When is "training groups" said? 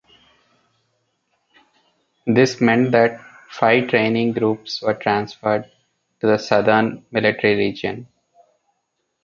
3.89-4.81